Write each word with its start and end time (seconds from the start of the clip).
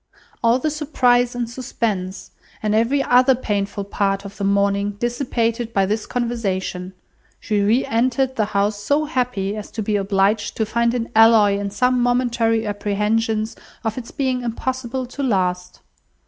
All 0.43 0.57
the 0.57 0.71
surprise 0.71 1.35
and 1.35 1.47
suspense, 1.47 2.31
and 2.63 2.73
every 2.73 3.03
other 3.03 3.35
painful 3.35 3.83
part 3.83 4.25
of 4.25 4.37
the 4.37 4.43
morning 4.43 4.93
dissipated 4.99 5.73
by 5.75 5.85
this 5.85 6.07
conversation, 6.07 6.93
she 7.39 7.61
re 7.61 7.85
entered 7.85 8.35
the 8.35 8.45
house 8.45 8.81
so 8.81 9.05
happy 9.05 9.55
as 9.55 9.69
to 9.69 9.83
be 9.83 9.97
obliged 9.97 10.57
to 10.57 10.65
find 10.65 10.95
an 10.95 11.09
alloy 11.15 11.59
in 11.59 11.69
some 11.69 12.01
momentary 12.01 12.65
apprehensions 12.65 13.55
of 13.83 13.95
its 13.95 14.09
being 14.09 14.41
impossible 14.41 15.05
to 15.05 15.21
last. 15.21 15.81